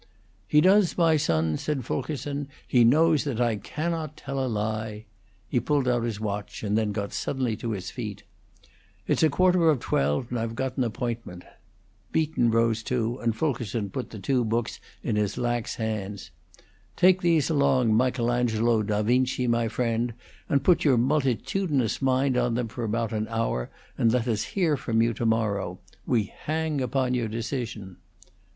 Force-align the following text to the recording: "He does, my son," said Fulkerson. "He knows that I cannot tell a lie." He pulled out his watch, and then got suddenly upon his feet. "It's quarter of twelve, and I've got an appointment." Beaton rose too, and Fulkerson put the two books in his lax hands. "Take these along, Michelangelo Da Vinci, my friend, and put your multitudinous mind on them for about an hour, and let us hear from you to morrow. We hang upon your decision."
"He 0.47 0.61
does, 0.61 0.97
my 0.97 1.15
son," 1.15 1.57
said 1.57 1.85
Fulkerson. 1.85 2.47
"He 2.67 2.83
knows 2.83 3.23
that 3.23 3.39
I 3.39 3.57
cannot 3.57 4.17
tell 4.17 4.43
a 4.43 4.49
lie." 4.49 5.05
He 5.47 5.59
pulled 5.59 5.87
out 5.87 6.01
his 6.01 6.19
watch, 6.19 6.63
and 6.63 6.75
then 6.75 6.91
got 6.91 7.13
suddenly 7.13 7.53
upon 7.53 7.73
his 7.73 7.91
feet. 7.91 8.23
"It's 9.05 9.23
quarter 9.29 9.69
of 9.69 9.79
twelve, 9.79 10.31
and 10.31 10.39
I've 10.39 10.55
got 10.55 10.75
an 10.75 10.83
appointment." 10.83 11.43
Beaton 12.11 12.49
rose 12.49 12.81
too, 12.81 13.19
and 13.19 13.35
Fulkerson 13.35 13.91
put 13.91 14.09
the 14.09 14.17
two 14.17 14.43
books 14.43 14.79
in 15.03 15.17
his 15.17 15.37
lax 15.37 15.75
hands. 15.75 16.31
"Take 16.95 17.21
these 17.21 17.51
along, 17.51 17.93
Michelangelo 17.95 18.81
Da 18.81 19.03
Vinci, 19.03 19.45
my 19.45 19.67
friend, 19.67 20.15
and 20.49 20.63
put 20.63 20.83
your 20.83 20.97
multitudinous 20.97 22.01
mind 22.01 22.35
on 22.35 22.55
them 22.55 22.69
for 22.69 22.83
about 22.83 23.13
an 23.13 23.27
hour, 23.27 23.69
and 23.99 24.11
let 24.11 24.27
us 24.27 24.41
hear 24.57 24.75
from 24.77 25.03
you 25.03 25.13
to 25.13 25.27
morrow. 25.27 25.77
We 26.07 26.23
hang 26.35 26.81
upon 26.81 27.13
your 27.13 27.27
decision." 27.27 27.97